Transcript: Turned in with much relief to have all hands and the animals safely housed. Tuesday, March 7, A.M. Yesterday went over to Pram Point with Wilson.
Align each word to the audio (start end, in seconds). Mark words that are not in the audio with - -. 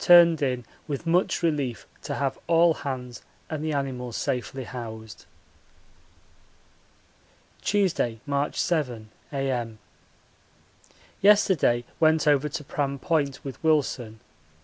Turned 0.00 0.42
in 0.42 0.64
with 0.88 1.06
much 1.06 1.40
relief 1.40 1.86
to 2.02 2.16
have 2.16 2.36
all 2.48 2.74
hands 2.74 3.22
and 3.48 3.64
the 3.64 3.72
animals 3.72 4.16
safely 4.16 4.64
housed. 4.64 5.24
Tuesday, 7.62 8.18
March 8.26 8.56
7, 8.60 9.08
A.M. 9.32 9.78
Yesterday 11.20 11.84
went 12.00 12.26
over 12.26 12.48
to 12.48 12.64
Pram 12.64 12.98
Point 12.98 13.44
with 13.44 13.62
Wilson. 13.62 14.18